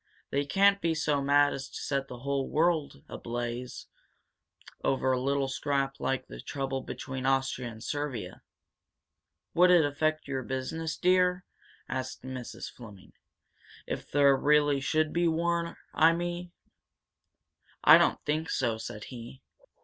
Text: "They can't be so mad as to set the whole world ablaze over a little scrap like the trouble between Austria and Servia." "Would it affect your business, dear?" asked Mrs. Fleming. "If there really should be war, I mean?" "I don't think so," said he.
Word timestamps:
"They 0.31 0.45
can't 0.47 0.81
be 0.81 0.95
so 0.95 1.21
mad 1.21 1.53
as 1.53 1.69
to 1.69 1.79
set 1.79 2.07
the 2.07 2.21
whole 2.21 2.49
world 2.49 3.03
ablaze 3.07 3.85
over 4.83 5.11
a 5.11 5.21
little 5.21 5.47
scrap 5.47 5.99
like 5.99 6.25
the 6.25 6.41
trouble 6.41 6.81
between 6.81 7.27
Austria 7.27 7.67
and 7.69 7.83
Servia." 7.83 8.41
"Would 9.53 9.69
it 9.69 9.85
affect 9.85 10.27
your 10.27 10.41
business, 10.41 10.97
dear?" 10.97 11.45
asked 11.87 12.23
Mrs. 12.23 12.65
Fleming. 12.71 13.13
"If 13.85 14.09
there 14.09 14.35
really 14.35 14.79
should 14.79 15.13
be 15.13 15.27
war, 15.27 15.77
I 15.93 16.13
mean?" 16.13 16.51
"I 17.83 17.99
don't 17.99 18.19
think 18.25 18.49
so," 18.49 18.79
said 18.79 19.03
he. 19.03 19.43